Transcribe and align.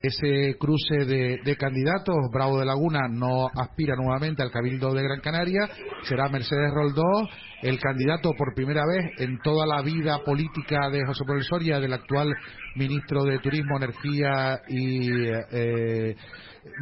ese 0.00 0.56
cruce 0.58 1.04
de, 1.04 1.56
candidatos. 1.56 2.16
Bravo 2.32 2.58
de 2.58 2.64
Laguna 2.64 3.00
no 3.10 3.48
aspira 3.54 3.94
nuevamente 3.96 4.42
al 4.42 4.50
Cabildo 4.50 4.94
de 4.94 5.02
Gran 5.02 5.20
Canaria. 5.20 5.68
Será 6.04 6.28
Mercedes 6.30 6.72
Roldó 6.72 7.28
el 7.62 7.78
candidato 7.78 8.32
por 8.32 8.54
primera 8.54 8.82
vez 8.86 9.12
en 9.18 9.38
toda 9.40 9.66
la 9.66 9.82
vida 9.82 10.20
política 10.24 10.88
de 10.88 11.04
José 11.04 11.24
Manuel 11.26 11.44
Soria, 11.44 11.80
del 11.80 11.92
actual 11.92 12.34
ministro 12.76 13.24
de 13.24 13.38
Turismo, 13.38 13.76
Energía 13.76 14.60
y. 14.68 15.10
Eh, 15.52 16.16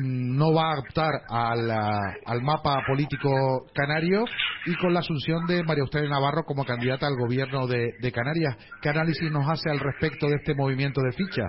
no 0.01 0.53
va 0.53 0.73
a 0.73 0.79
optar 0.81 1.23
al, 1.29 2.43
mapa 2.43 2.83
político 2.85 3.65
canario 3.73 4.25
y 4.67 4.75
con 4.75 4.93
la 4.93 5.01
asunción 5.01 5.47
de 5.47 5.63
María 5.63 5.85
Eugenia 5.85 6.11
Navarro 6.11 6.43
como 6.43 6.65
candidata 6.65 7.07
al 7.07 7.15
gobierno 7.17 7.69
de, 7.69 7.93
de 8.01 8.13
Canarias. 8.13 8.57
¿Qué 8.83 8.89
análisis 8.89 9.31
nos 9.31 9.49
hace 9.49 9.71
al 9.71 9.79
respecto 9.79 10.27
de 10.27 10.35
este 10.35 10.57
movimiento 10.57 11.01
de 11.01 11.13
ficha? 11.13 11.45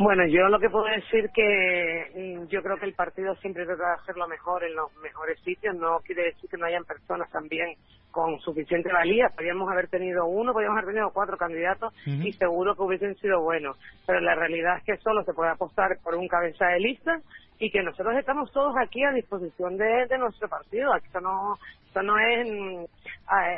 Bueno, 0.00 0.24
yo 0.26 0.48
lo 0.48 0.60
que 0.60 0.70
puedo 0.70 0.84
decir 0.84 1.28
que 1.34 2.12
mm, 2.14 2.46
yo 2.48 2.62
creo 2.62 2.76
que 2.76 2.86
el 2.86 2.94
partido 2.94 3.34
siempre 3.36 3.66
trata 3.66 3.88
de 3.88 3.94
hacer 3.94 4.16
lo 4.16 4.28
mejor 4.28 4.62
en 4.62 4.74
los 4.74 4.94
mejores 5.02 5.40
sitios. 5.40 5.74
No 5.74 5.98
quiere 6.04 6.24
decir 6.24 6.48
que 6.48 6.56
no 6.56 6.66
hayan 6.66 6.84
personas 6.84 7.28
también 7.30 7.74
con 8.12 8.38
suficiente 8.40 8.92
valía. 8.92 9.28
Podríamos 9.30 9.68
haber 9.70 9.88
tenido 9.88 10.26
uno, 10.26 10.52
podríamos 10.52 10.78
haber 10.78 10.94
tenido 10.94 11.10
cuatro 11.10 11.36
candidatos 11.36 11.92
y 12.06 12.32
seguro 12.32 12.74
que 12.76 12.82
hubiesen 12.82 13.16
sido 13.16 13.42
buenos. 13.42 13.76
Pero 14.06 14.20
la 14.20 14.34
realidad 14.34 14.78
es 14.78 14.84
que 14.84 14.96
solo 14.98 15.24
se 15.24 15.34
puede 15.34 15.50
apostar 15.50 15.98
por 16.02 16.14
un 16.14 16.28
cabeza 16.28 16.66
de 16.66 16.80
lista 16.80 17.20
y 17.58 17.70
que 17.70 17.82
nosotros 17.82 18.14
estamos 18.16 18.52
todos 18.52 18.74
aquí 18.76 19.02
a 19.04 19.12
disposición 19.12 19.76
de, 19.76 20.06
nuestro 20.18 20.48
partido. 20.48 20.94
Esto 20.94 21.20
no, 21.20 21.54
esto 21.86 22.02
no 22.02 22.18
es 22.18 22.48
mm, 22.48 22.84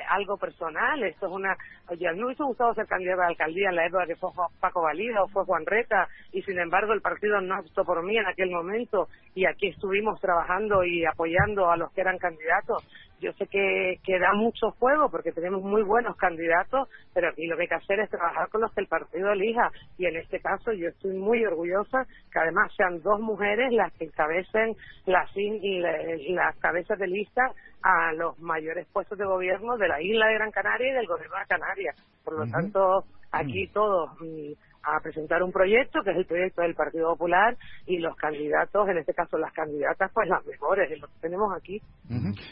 algo 0.09 0.37
personal, 0.39 1.03
esto 1.03 1.27
es 1.27 1.33
una... 1.33 1.57
Oye, 1.89 2.11
me 2.15 2.25
hubiese 2.25 2.43
gustado 2.43 2.73
ser 2.75 2.87
candidato 2.87 3.23
a 3.23 3.27
alcaldía 3.27 3.69
en 3.69 3.77
la 3.77 3.87
época 3.87 4.07
que 4.07 4.17
fue 4.17 4.31
Paco 4.61 4.83
Valida 4.83 5.23
o 5.23 5.29
fue 5.29 5.45
Juan 5.45 5.67
Reta 5.67 6.09
y 6.33 6.41
sin 6.43 6.59
embargo 6.59 6.93
el 6.93 7.03
partido 7.03 7.41
no 7.41 7.59
optó 7.59 7.85
por 7.85 8.03
mí 8.03 8.17
en 8.17 8.27
aquel 8.27 8.51
momento 8.51 9.09
y 9.35 9.45
aquí 9.45 9.69
estuvimos 9.69 10.21
trabajando 10.21 10.85
y 10.85 11.05
apoyando 11.05 11.71
a 11.71 11.77
los 11.77 11.93
que 11.93 12.01
eran 12.01 12.19
candidatos 12.19 12.85
yo 13.21 13.33
sé 13.35 13.47
que, 13.47 14.01
que 14.05 14.19
da 14.19 14.33
mucho 14.33 14.71
juego 14.73 15.11
porque 15.11 15.33
tenemos 15.33 15.63
muy 15.63 15.83
buenos 15.83 16.17
candidatos, 16.17 16.89
pero 17.15 17.29
aquí 17.29 17.47
lo 17.47 17.57
que 17.57 17.63
hay 17.63 17.69
que 17.69 17.75
hacer 17.75 18.01
es 18.01 18.11
trabajar 18.11 18.49
con 18.49 18.63
los 18.63 18.73
que 18.73 18.81
el 18.81 18.87
partido 18.87 19.33
elija. 19.33 19.71
Y 19.99 20.07
en 20.07 20.17
este 20.17 20.41
caso 20.41 20.73
yo 20.73 20.89
estoy 20.89 21.13
muy 21.17 21.45
orgullosa 21.45 22.07
que 22.33 22.39
además 22.39 22.73
sean 22.77 23.01
dos 23.03 23.21
mujeres 23.21 23.73
las 23.73 23.93
que 23.93 24.07
encabecen 24.07 24.77
las, 25.07 25.31
las 25.37 26.57
cabezas 26.57 26.99
de 26.99 27.07
lista 27.07 27.53
a 27.83 28.13
los 28.13 28.39
mayores 28.39 28.87
puestos 28.93 29.19
de 29.19 29.25
gobierno 29.25 29.77
de 29.77 29.89
la 29.89 30.01
isla 30.03 30.27
de 30.27 30.35
Gran 30.35 30.51
Canaria 30.51 30.91
y 30.91 30.95
del 30.95 31.07
gobierno 31.07 31.37
de 31.39 31.47
Canarias. 31.47 31.97
Por 32.25 32.35
lo 32.35 32.51
tanto, 32.51 33.05
aquí 33.33 33.69
todos 33.73 34.11
mm, 34.21 34.53
a 34.83 35.01
presentar 35.03 35.43
un 35.43 35.53
proyecto, 35.53 36.01
que 36.03 36.11
es 36.11 36.17
el 36.17 36.25
proyecto 36.25 36.63
del 36.63 36.75
Partido 36.75 37.11
Popular, 37.11 37.57
y 37.87 37.99
los 37.99 38.17
candidatos, 38.17 38.89
en 38.89 38.99
este 38.99 39.13
caso 39.13 39.37
las 39.39 39.53
candidatas, 39.53 40.11
pues 40.15 40.29
las 40.29 40.45
mejores, 40.47 40.89
lo 40.99 41.07
que 41.07 41.21
tenemos 41.21 41.53
aquí. 41.57 41.81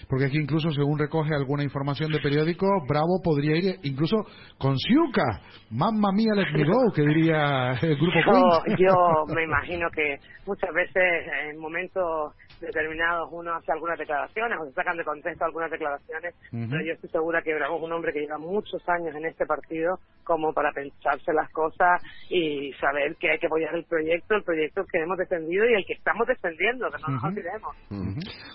Porque 0.08 0.26
aquí 0.26 0.38
incluso, 0.38 0.70
según 0.70 0.98
recoge 0.98 1.34
alguna 1.34 1.62
información 1.62 2.12
de 2.12 2.20
periódico, 2.20 2.66
Bravo 2.86 3.20
podría 3.22 3.56
ir 3.56 3.76
incluso 3.82 4.24
con 4.58 4.76
Siuca, 4.76 5.40
mamma 5.70 6.12
mía, 6.12 6.34
let 6.34 6.52
me 6.52 6.64
go, 6.64 6.92
que 6.94 7.02
diría 7.02 7.72
el 7.80 7.96
grupo 7.96 8.18
yo, 8.26 8.76
yo 8.76 8.94
me 9.34 9.44
imagino 9.44 9.88
que 9.90 10.16
muchas 10.46 10.72
veces 10.72 11.02
en 11.48 11.58
momentos 11.58 12.34
determinados 12.60 13.28
uno 13.32 13.54
hace 13.54 13.72
algunas 13.72 13.98
declaraciones 13.98 14.58
o 14.60 14.66
se 14.66 14.72
sacan 14.72 14.96
de 14.96 15.04
contexto 15.04 15.44
algunas 15.44 15.70
declaraciones, 15.70 16.34
pero 16.50 16.84
yo 16.84 16.92
estoy 16.92 17.10
segura 17.10 17.42
que 17.42 17.54
Bravo 17.54 17.76
es 17.78 17.82
un 17.82 17.92
hombre 17.92 18.12
que 18.12 18.20
lleva 18.20 18.38
muchos 18.38 18.82
años 18.88 19.14
en 19.14 19.26
este 19.26 19.46
partido 19.46 19.98
como 20.24 20.52
para 20.52 20.70
pensarse 20.72 21.32
las 21.32 21.50
cosas 21.52 22.02
y 22.28 22.70
saber 22.74 23.16
que 23.16 23.30
hay 23.30 23.38
que 23.38 23.46
apoyar 23.46 23.74
el 23.74 23.84
proyecto, 23.84 24.34
el 24.34 24.44
proyecto 24.44 24.82
que 24.92 25.00
hemos 25.00 25.16
defendido 25.16 25.64
y 25.64 25.74
el 25.74 25.86
que 25.86 25.94
estamos 25.94 26.26
defendiendo, 26.26 26.86
que 26.90 27.00
no 27.00 27.14
nos 27.14 27.24
olvidemos. 27.24 27.76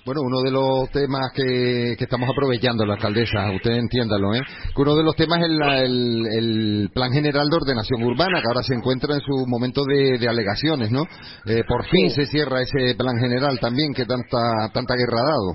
Bueno, 0.05 0.21
uno 0.21 0.41
de 0.43 0.51
los 0.51 0.91
temas 0.91 1.31
que, 1.33 1.95
que 1.97 2.03
estamos 2.03 2.29
aprovechando, 2.29 2.85
la 2.85 2.93
alcaldesa, 2.93 3.49
usted 3.51 3.71
entiéndalo, 3.71 4.35
¿eh? 4.35 4.41
que 4.75 4.81
uno 4.81 4.95
de 4.95 5.03
los 5.03 5.15
temas 5.15 5.39
es 5.39 5.49
el, 5.49 6.27
el, 6.27 6.89
Plan 6.93 7.11
General 7.11 7.49
de 7.49 7.55
Ordenación 7.55 8.03
Urbana, 8.03 8.39
que 8.41 8.47
ahora 8.47 8.61
se 8.61 8.75
encuentra 8.75 9.15
en 9.15 9.21
su 9.21 9.47
momento 9.47 9.81
de, 9.85 10.19
de 10.19 10.29
alegaciones, 10.29 10.91
¿no? 10.91 11.03
Eh, 11.45 11.63
por 11.67 11.85
fin 11.85 12.11
se 12.11 12.25
cierra 12.25 12.61
ese 12.61 12.95
Plan 12.95 13.17
General 13.17 13.57
también 13.59 13.92
que 13.93 14.05
tanta, 14.05 14.71
tanta 14.73 14.95
guerra 14.95 15.21
ha 15.21 15.31
dado. 15.31 15.49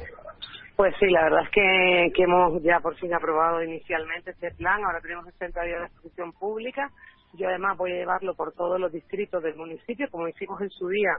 Pues 0.77 0.95
sí, 1.01 1.07
la 1.11 1.25
verdad 1.25 1.43
es 1.43 1.51
que, 1.51 2.23
hemos 2.23 2.63
ya 2.63 2.81
por 2.81 2.97
fin 2.97 3.13
aprobado 3.13 3.63
inicialmente 3.63 4.31
este 4.31 4.53
plan. 4.53 4.85
Ahora 4.85 5.01
tenemos 5.01 5.27
60 5.27 5.63
días 5.63 5.81
de 5.81 5.87
exposición 5.87 6.33
pública 6.33 6.91
yo 7.35 7.49
además 7.49 7.77
voy 7.77 7.93
a 7.93 7.97
llevarlo 7.97 8.35
por 8.35 8.53
todos 8.53 8.81
los 8.81 8.93
distritos 8.93 9.43
del 9.43 9.57
municipio, 9.57 10.09
como 10.11 10.29
hicimos 10.29 10.61
en 10.61 10.71
su 10.71 10.89
día 10.89 11.19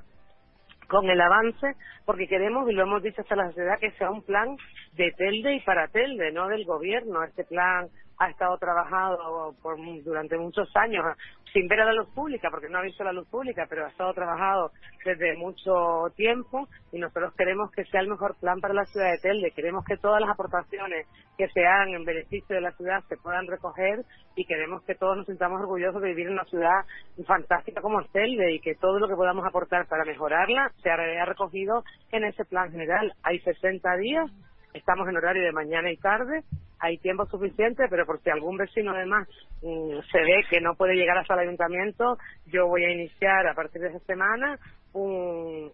con 0.87 1.07
el 1.07 1.21
avance, 1.21 1.75
porque 2.05 2.27
queremos, 2.27 2.67
y 2.67 2.73
lo 2.73 2.81
hemos 2.81 3.03
dicho 3.03 3.21
hasta 3.21 3.35
la 3.35 3.47
sociedad, 3.49 3.77
que 3.79 3.91
sea 3.91 4.09
un 4.09 4.23
plan 4.23 4.57
de 4.93 5.11
Telde 5.11 5.53
y 5.53 5.59
para 5.61 5.87
Telde, 5.87 6.31
no 6.31 6.47
del 6.47 6.65
gobierno. 6.65 7.23
Este 7.23 7.43
plan 7.43 7.89
ha 8.19 8.29
estado 8.29 8.57
trabajado 8.57 9.55
por, 9.61 9.77
durante 10.03 10.37
muchos 10.37 10.69
años 10.75 11.05
sin 11.53 11.67
ver 11.67 11.79
a 11.81 11.85
la 11.85 11.93
luz 11.93 12.09
pública, 12.13 12.49
porque 12.51 12.69
no 12.69 12.77
ha 12.77 12.81
visto 12.81 13.03
la 13.03 13.13
luz 13.13 13.27
pública, 13.27 13.65
pero 13.67 13.85
ha 13.85 13.89
estado 13.89 14.13
trabajado 14.13 14.71
desde 15.03 15.35
mucho 15.37 16.11
tiempo 16.15 16.67
y 16.91 16.99
nosotros 16.99 17.33
queremos 17.35 17.71
que 17.71 17.85
sea 17.85 18.01
el 18.01 18.09
mejor 18.09 18.35
plan 18.39 18.59
para 18.59 18.73
la 18.73 18.85
ciudad 18.85 19.09
de 19.11 19.17
Telde. 19.19 19.51
Queremos 19.51 19.83
que 19.85 19.97
todas 19.97 20.21
las 20.21 20.29
aportaciones 20.29 21.07
que 21.37 21.47
se 21.47 21.65
hagan 21.65 21.89
en 21.89 22.05
beneficio 22.05 22.55
de 22.55 22.61
la 22.61 22.71
ciudad 22.73 23.03
se 23.07 23.17
puedan 23.17 23.47
recoger 23.47 24.03
y 24.35 24.45
queremos 24.45 24.83
que 24.83 24.95
todos 24.95 25.17
nos 25.17 25.25
sintamos 25.25 25.61
orgullosos 25.61 26.01
de 26.01 26.09
vivir 26.09 26.27
en 26.27 26.33
una 26.33 26.45
ciudad 26.45 26.85
fantástica 27.25 27.81
como 27.81 28.03
Telde 28.11 28.53
y 28.53 28.59
que 28.59 28.75
todo 28.75 28.99
lo 28.99 29.07
que 29.07 29.15
podamos 29.15 29.45
aportar 29.47 29.87
para 29.87 30.05
mejorarla 30.05 30.71
se 30.83 30.91
haya 30.91 31.25
recogido 31.25 31.83
en 32.11 32.25
ese 32.25 32.45
plan 32.45 32.69
general. 32.69 33.13
Hay 33.23 33.39
60 33.39 33.95
días, 33.95 34.29
estamos 34.73 35.07
en 35.07 35.17
horario 35.17 35.43
de 35.43 35.51
mañana 35.53 35.89
y 35.91 35.97
tarde 35.97 36.43
hay 36.79 36.97
tiempo 36.97 37.25
suficiente, 37.25 37.85
pero 37.89 38.05
por 38.05 38.21
si 38.21 38.29
algún 38.29 38.57
vecino 38.57 38.91
además 38.91 39.27
mm, 39.61 39.99
se 40.11 40.19
ve 40.19 40.43
que 40.49 40.61
no 40.61 40.75
puede 40.75 40.95
llegar 40.95 41.17
hasta 41.17 41.33
el 41.35 41.41
ayuntamiento, 41.41 42.17
yo 42.47 42.67
voy 42.67 42.85
a 42.85 42.91
iniciar 42.91 43.47
a 43.47 43.53
partir 43.53 43.81
de 43.81 43.89
esa 43.89 43.99
semana 43.99 44.57
un, 44.93 45.71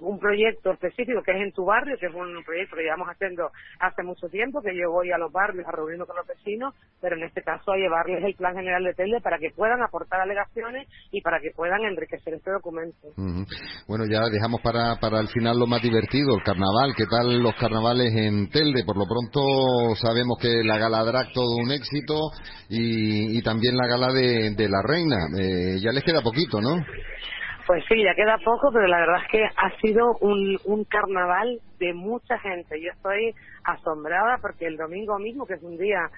un, 0.00 0.18
proyecto 0.18 0.72
específico 0.72 1.22
que 1.22 1.32
es 1.32 1.42
en 1.42 1.52
tu 1.52 1.64
barrio, 1.64 1.96
que 1.98 2.06
es 2.06 2.14
un 2.14 2.42
proyecto 2.44 2.76
que 2.76 2.82
llevamos 2.82 3.08
haciendo 3.08 3.50
hace 3.80 4.02
mucho 4.02 4.28
tiempo, 4.28 4.62
que 4.62 4.74
yo 4.74 4.90
voy 4.90 5.10
a 5.12 5.18
los 5.18 5.30
barrios 5.30 5.66
a 5.66 5.72
reunirme 5.72 6.06
con 6.06 6.16
los 6.16 6.26
vecinos, 6.26 6.74
pero 7.00 7.16
en 7.16 7.24
este 7.24 7.42
caso 7.42 7.72
a 7.72 7.76
llevarles 7.76 8.24
el 8.24 8.34
plan 8.34 8.54
general 8.54 8.84
de 8.84 8.94
Telde 8.94 9.20
para 9.20 9.38
que 9.38 9.50
puedan 9.50 9.82
aportar 9.82 10.20
alegaciones 10.20 10.88
y 11.10 11.20
para 11.20 11.40
que 11.40 11.50
puedan 11.54 11.82
enriquecer 11.84 12.34
este 12.34 12.50
documento. 12.50 13.08
Bueno, 13.86 14.04
ya 14.06 14.22
dejamos 14.30 14.60
para, 14.62 14.96
para 15.00 15.20
el 15.20 15.28
final 15.28 15.58
lo 15.58 15.66
más 15.66 15.82
divertido, 15.82 16.34
el 16.34 16.42
carnaval. 16.42 16.94
¿Qué 16.96 17.04
tal 17.06 17.42
los 17.42 17.54
carnavales 17.56 18.14
en 18.14 18.48
Telde? 18.48 18.84
Por 18.84 18.96
lo 18.96 19.04
pronto 19.04 19.94
sabemos 19.96 20.38
que 20.40 20.62
la 20.64 20.78
gala 20.78 21.04
drag 21.04 21.32
todo 21.32 21.56
un 21.56 21.70
éxito 21.70 22.14
y, 22.70 23.38
y 23.38 23.42
también 23.42 23.76
la 23.76 23.86
gala 23.86 24.12
de, 24.12 24.54
de 24.54 24.68
la 24.68 24.80
reina. 24.82 25.16
Eh, 25.38 25.78
ya 25.80 25.92
les 25.92 26.04
queda 26.04 26.22
poquito, 26.22 26.60
¿no? 26.60 26.82
Pues 27.66 27.82
sí, 27.88 28.02
ya 28.04 28.14
queda 28.14 28.36
poco, 28.44 28.70
pero 28.72 28.86
la 28.86 28.98
verdad 28.98 29.22
es 29.22 29.28
que 29.30 29.44
ha 29.44 29.70
sido 29.80 30.16
un, 30.20 30.58
un 30.64 30.84
carnaval 30.84 31.60
de 31.78 31.94
mucha 31.94 32.38
gente. 32.38 32.80
Yo 32.80 32.90
estoy 32.92 33.34
asombrada 33.64 34.36
porque 34.42 34.66
el 34.66 34.76
domingo 34.76 35.18
mismo, 35.18 35.46
que 35.46 35.54
es 35.54 35.62
un 35.62 35.78
día, 35.78 36.10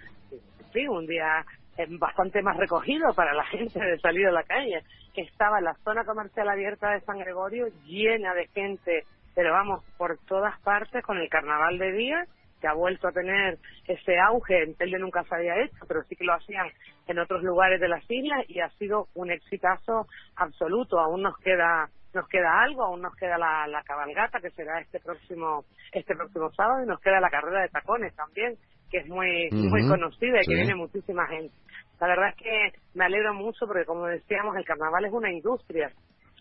sí, 0.72 0.88
un 0.88 1.06
día 1.06 1.44
eh, 1.78 1.86
bastante 1.88 2.42
más 2.42 2.56
recogido 2.56 3.14
para 3.14 3.32
la 3.32 3.44
gente 3.46 3.78
de 3.78 3.98
salir 3.98 4.26
a 4.26 4.32
la 4.32 4.42
calle, 4.42 4.82
que 5.14 5.22
estaba 5.22 5.60
la 5.60 5.74
zona 5.84 6.04
comercial 6.04 6.48
abierta 6.48 6.90
de 6.90 7.00
San 7.02 7.18
Gregorio 7.18 7.68
llena 7.84 8.34
de 8.34 8.48
gente, 8.48 9.04
pero 9.34 9.52
vamos, 9.52 9.84
por 9.96 10.18
todas 10.26 10.58
partes 10.62 11.04
con 11.04 11.18
el 11.18 11.28
carnaval 11.28 11.78
de 11.78 11.92
día 11.92 12.24
que 12.60 12.68
ha 12.68 12.74
vuelto 12.74 13.08
a 13.08 13.12
tener 13.12 13.58
ese 13.86 14.18
auge, 14.18 14.62
en 14.62 14.74
Telde 14.74 14.98
nunca 14.98 15.24
se 15.24 15.34
había 15.34 15.62
hecho, 15.62 15.84
pero 15.86 16.02
sí 16.04 16.16
que 16.16 16.24
lo 16.24 16.34
hacían 16.34 16.68
en 17.06 17.18
otros 17.18 17.42
lugares 17.42 17.80
de 17.80 17.88
las 17.88 18.04
islas 18.10 18.44
y 18.48 18.60
ha 18.60 18.68
sido 18.70 19.08
un 19.14 19.30
exitazo 19.30 20.06
absoluto. 20.36 20.98
Aún 20.98 21.22
nos 21.22 21.36
queda 21.38 21.88
nos 22.14 22.28
queda 22.28 22.62
algo, 22.62 22.82
aún 22.82 23.02
nos 23.02 23.14
queda 23.14 23.36
la, 23.36 23.66
la 23.66 23.82
cabalgata 23.82 24.40
que 24.40 24.50
será 24.50 24.80
este 24.80 25.00
próximo 25.00 25.64
este 25.92 26.16
próximo 26.16 26.50
sábado 26.52 26.82
y 26.82 26.86
nos 26.86 27.00
queda 27.00 27.20
la 27.20 27.28
carrera 27.28 27.60
de 27.60 27.68
tacones 27.68 28.14
también, 28.16 28.56
que 28.90 28.98
es 28.98 29.08
muy 29.08 29.50
muy 29.50 29.86
conocida 29.86 30.40
y 30.40 30.46
que 30.46 30.54
viene 30.54 30.74
muchísima 30.74 31.26
gente. 31.26 31.54
La 32.00 32.06
verdad 32.08 32.30
es 32.30 32.36
que 32.36 32.78
me 32.94 33.04
alegro 33.04 33.34
mucho 33.34 33.66
porque 33.66 33.84
como 33.84 34.06
decíamos 34.06 34.56
el 34.56 34.64
carnaval 34.64 35.04
es 35.04 35.12
una 35.12 35.30
industria 35.30 35.90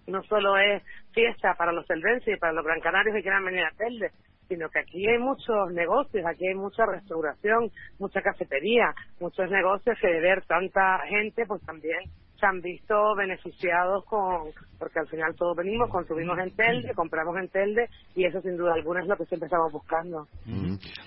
no 0.08 0.24
solo 0.24 0.58
es 0.58 0.84
fiesta 1.14 1.56
para 1.56 1.72
los 1.72 1.86
celdenses 1.88 2.36
y 2.36 2.40
para 2.40 2.54
los 2.54 2.66
gran 2.66 2.80
canarios 2.80 3.16
que 3.16 3.22
quieran 3.22 3.46
venir 3.46 3.64
a 3.64 3.72
Telde, 3.78 4.12
sino 4.48 4.70
que 4.70 4.80
aquí 4.80 5.08
hay 5.08 5.18
muchos 5.18 5.72
negocios, 5.72 6.26
aquí 6.26 6.48
hay 6.48 6.56
mucha 6.56 6.86
restauración, 6.86 7.72
mucha 8.00 8.22
cafetería, 8.22 8.94
muchos 9.20 9.50
negocios 9.50 9.98
que 10.00 10.08
de 10.08 10.20
ver 10.20 10.44
tanta 10.46 11.00
gente, 11.08 11.46
pues 11.46 11.62
también 11.66 12.00
se 12.40 12.46
han 12.46 12.62
visto 12.62 13.16
beneficiados 13.16 14.04
con, 14.06 14.52
porque 14.78 15.00
al 15.00 15.08
final 15.08 15.36
todos 15.36 15.56
venimos, 15.56 15.90
consumimos 15.90 16.38
en 16.40 16.56
Telde, 16.56 16.94
compramos 16.94 17.36
en 17.38 17.50
Telde 17.50 17.88
y 18.16 18.26
eso 18.26 18.42
sin 18.42 18.58
duda 18.58 18.74
alguna 18.74 19.02
es 19.02 19.08
lo 19.08 19.16
que 19.18 19.26
siempre 19.26 19.48
estamos 19.48 19.72
buscando. 19.72 20.28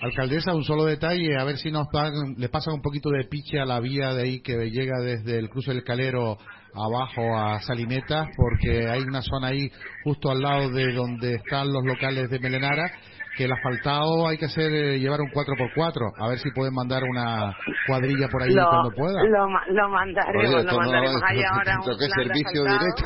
Alcaldesa, 0.01 0.55
un 0.55 0.63
solo 0.63 0.85
detalle, 0.85 1.37
a 1.37 1.43
ver 1.43 1.57
si 1.57 1.71
nos 1.71 1.87
le 2.37 2.49
pasa 2.49 2.73
un 2.73 2.81
poquito 2.81 3.09
de 3.09 3.25
piche 3.25 3.59
a 3.59 3.65
la 3.65 3.79
vía 3.79 4.13
de 4.13 4.23
ahí 4.23 4.41
que 4.41 4.55
llega 4.69 4.99
desde 4.99 5.37
el 5.37 5.49
cruce 5.49 5.73
del 5.73 5.83
Calero 5.83 6.37
abajo 6.73 7.35
a 7.35 7.59
Salinetas 7.61 8.27
porque 8.35 8.87
hay 8.87 9.01
una 9.01 9.21
zona 9.21 9.47
ahí 9.47 9.71
justo 10.03 10.29
al 10.29 10.41
lado 10.41 10.69
de 10.69 10.93
donde 10.93 11.35
están 11.35 11.71
los 11.71 11.83
locales 11.83 12.29
de 12.29 12.39
Melenara 12.39 12.91
que 13.35 13.45
el 13.45 13.51
asfaltado 13.53 14.27
hay 14.27 14.37
que 14.37 14.45
hacer 14.45 14.71
eh, 14.73 14.99
llevar 14.99 15.21
un 15.21 15.29
4x4 15.31 16.13
a 16.17 16.27
ver 16.29 16.39
si 16.39 16.51
pueden 16.51 16.73
mandar 16.73 17.03
una 17.03 17.55
cuadrilla 17.87 18.27
por 18.29 18.43
ahí 18.43 18.49
lo, 18.53 18.67
cuando 18.69 18.91
pueda 18.91 19.23
Lo, 19.23 19.47
lo 19.73 19.89
mandaremos, 19.89 20.43
Oye, 20.43 20.51
lo 20.53 20.59
esto 20.59 20.71
no- 20.71 20.77
mandaremos. 20.79 21.21
Hay 21.25 21.41
ahora 21.43 21.77
un 21.79 21.85
plan 21.85 21.97
de 21.97 22.09
servicio 22.09 22.63
asfaltado. 22.65 22.79
directo. 22.79 23.05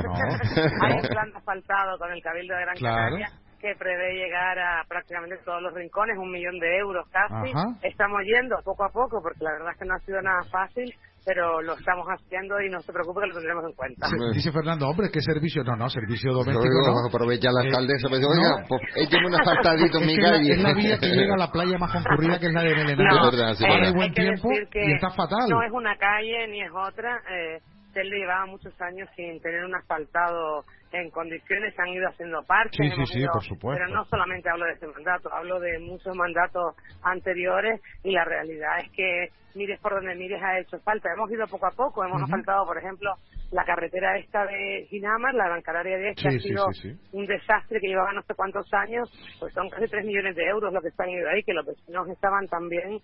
No, 0.00 0.84
Hay 0.86 0.92
un 0.94 1.02
plan 1.08 1.30
de 1.30 1.36
asfaltado 1.38 1.98
con 1.98 2.10
el 2.12 2.22
Cabildo 2.22 2.54
de 2.54 2.60
Gran 2.62 2.76
Claro. 2.76 2.96
Canaria 3.16 3.28
que 3.60 3.74
prevé 3.78 4.14
llegar 4.14 4.58
a 4.58 4.82
prácticamente 4.88 5.36
todos 5.44 5.60
los 5.60 5.74
rincones, 5.74 6.16
un 6.16 6.32
millón 6.32 6.58
de 6.58 6.78
euros 6.78 7.06
casi. 7.12 7.50
Ajá. 7.52 7.64
Estamos 7.82 8.20
yendo 8.24 8.56
poco 8.64 8.84
a 8.84 8.88
poco 8.88 9.20
porque 9.22 9.44
la 9.44 9.52
verdad 9.52 9.72
es 9.72 9.78
que 9.78 9.84
no 9.84 9.94
ha 9.94 9.98
sido 9.98 10.22
nada 10.22 10.40
fácil, 10.50 10.88
pero 11.24 11.60
lo 11.62 11.74
estamos 11.76 12.06
haciendo 12.08 12.60
y 12.60 12.70
no 12.70 12.80
se 12.80 12.92
preocupe 12.92 13.20
que 13.22 13.26
lo 13.28 13.34
tendremos 13.34 13.64
en 13.64 13.72
cuenta. 13.74 14.06
Dice 14.32 14.52
Fernando 14.52 14.88
hombre 14.88 15.08
qué 15.12 15.20
servicio 15.20 15.62
no 15.64 15.76
no 15.76 15.88
servicio 15.90 16.32
doméstico 16.32 16.64
Luego 16.64 17.00
no 17.02 17.08
aprovecha 17.08 17.48
la 17.52 17.62
Eh, 17.62 17.66
alcaldesa 17.68 18.08
no. 18.08 18.16
oiga, 18.16 18.64
pues, 18.68 18.80
écheme 18.96 19.26
un 19.26 19.34
asfaltadito 19.34 19.98
en 20.00 20.06
mi 20.06 20.16
calle. 20.16 20.52
es 20.52 20.62
la 20.62 20.72
vía 20.74 20.98
que 20.98 21.06
llega 21.08 21.34
a 21.34 21.38
la 21.38 21.50
playa 21.52 21.78
más 21.78 21.92
concurrida 21.92 22.38
que 22.38 22.46
es 22.46 22.52
la 22.52 22.62
de 22.62 22.74
Melenara. 22.74 23.10
No, 23.10 23.24
Es 23.28 23.36
verdad, 23.36 23.54
sí, 23.54 23.64
verdad. 23.64 23.86
hay 23.88 23.92
buen 23.94 24.12
tiempo 24.14 24.48
y 24.52 24.92
está 24.92 25.10
fatal. 25.10 25.48
No 25.48 25.62
es 25.62 25.72
una 25.72 25.96
calle 25.96 26.48
ni 26.48 26.62
es 26.62 26.70
otra. 26.72 27.16
Eh, 27.30 27.58
Teldo 28.00 28.16
llevaba 28.16 28.46
muchos 28.46 28.80
años 28.80 29.08
sin 29.14 29.40
tener 29.42 29.64
un 29.64 29.74
asfaltado 29.74 30.64
en 30.92 31.10
condiciones, 31.10 31.74
se 31.74 31.82
han 31.82 31.88
ido 31.88 32.08
haciendo 32.08 32.42
parches. 32.44 32.78
Sí, 32.78 32.90
sí, 32.96 33.06
sí, 33.12 33.18
ido- 33.20 33.32
por 33.32 33.42
supuesto. 33.44 33.82
Pero 33.84 33.94
no 33.94 34.04
solamente 34.06 34.48
hablo 34.48 34.64
de 34.66 34.72
este 34.72 34.86
mandato, 34.86 35.32
hablo 35.32 35.60
de 35.60 35.78
muchos 35.80 36.16
mandatos 36.16 36.74
anteriores 37.02 37.80
y 38.02 38.12
la 38.12 38.24
realidad 38.24 38.78
es 38.82 38.90
que 38.92 39.28
mires 39.54 39.78
por 39.80 39.94
donde 39.94 40.14
mires 40.14 40.40
ha 40.42 40.58
hecho 40.58 40.78
falta. 40.80 41.12
Hemos 41.12 41.30
ido 41.30 41.46
poco 41.46 41.66
a 41.66 41.70
poco, 41.72 42.04
hemos 42.04 42.16
Ujú. 42.16 42.24
asfaltado, 42.24 42.64
por 42.66 42.78
ejemplo, 42.78 43.12
la 43.52 43.64
carretera 43.64 44.16
esta 44.18 44.46
de 44.46 44.86
Ginamar, 44.88 45.34
la 45.34 45.46
Gran 45.46 45.62
Canaria 45.62 45.98
de 45.98 46.10
este, 46.10 46.30
Sí, 46.30 46.36
ha 46.36 46.40
sido 46.40 46.64
sí, 46.72 46.88
sí. 46.94 47.00
un 47.12 47.26
desastre 47.26 47.80
que 47.80 47.88
llevaba 47.88 48.12
no 48.12 48.22
sé 48.22 48.34
cuántos 48.34 48.72
años, 48.72 49.10
pues 49.40 49.52
son 49.52 49.68
casi 49.68 49.86
3 49.88 50.06
millones 50.06 50.36
de 50.36 50.44
euros 50.44 50.72
lo 50.72 50.80
que 50.80 50.88
están 50.88 51.10
ido 51.10 51.28
ahí, 51.28 51.42
que 51.42 51.52
los 51.52 51.66
vecinos 51.66 52.08
estaban 52.08 52.46
también. 52.46 53.00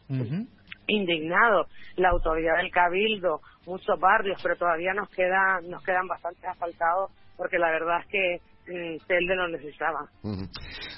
Indignado 0.87 1.67
la 1.97 2.11
autoridad 2.11 2.57
del 2.59 2.71
cabildo 2.71 3.41
muchos 3.67 3.99
barrios 3.99 4.41
pero 4.43 4.57
todavía 4.57 4.93
nos 4.95 5.09
queda 5.11 5.61
nos 5.69 5.83
quedan 5.85 6.07
bastante 6.07 6.47
asfaltados 6.47 7.11
porque 7.37 7.59
la 7.59 7.71
verdad 7.71 8.01
es 8.01 8.07
que 8.07 8.41
mm, 8.73 9.07
Telde 9.07 9.35
lo 9.37 9.49
necesitaba 9.49 10.01
Ujú. 10.23 10.43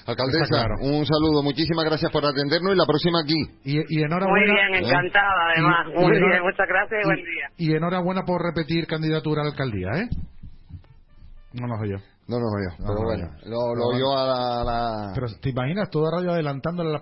Alcaldesa, 0.07 0.43
Está 0.43 0.55
claro. 0.65 0.73
un 0.81 1.05
saludo, 1.05 1.43
muchísimas 1.43 1.85
gracias 1.85 2.11
por 2.11 2.25
atendernos 2.25 2.73
y 2.73 2.77
la 2.77 2.85
próxima 2.85 3.19
aquí. 3.23 3.37
y, 3.63 3.77
y 3.77 3.97
muy 3.97 4.03
enhorabuena 4.03 4.53
bien 4.53 4.83
encantada 4.85 5.53
además 5.53 5.87
Y- 5.87 5.91
y 5.91 5.93
muy 5.95 6.17
enhora- 6.17 6.29
bien 6.31 6.43
muchas 6.43 6.67
gracias 6.67 6.99
y, 7.03 7.05
buen 7.07 7.19
y- 7.19 7.25
día 7.25 7.47
y 7.57 7.75
enhorabuena 7.75 8.21
por 8.25 8.41
repetir 8.41 8.87
candidatura 8.87 9.41
a 9.41 9.45
la 9.45 9.51
alcaldía 9.51 9.89
¿eh? 10.01 10.09
no 11.53 11.67
lo 11.67 11.75
oyó 11.81 11.97
No 12.27 12.37
nos 12.37 12.53
oyó, 12.53 12.69
No 12.77 12.85
pero 12.85 12.93
nos 12.93 13.03
bueno, 13.05 13.25
oyó. 13.25 13.49
lo, 13.49 13.75
lo 13.75 13.85
oyó 13.87 14.17
a 14.17 14.25
la- 14.27 14.61
a 14.61 14.63
la... 14.63 15.11
pero 15.15 15.27
te 15.41 15.49
imaginas 15.49 15.89
toda 15.89 16.11
radio 16.11 16.31
adelantándole 16.31 16.89
a 16.89 16.93
la 16.93 16.99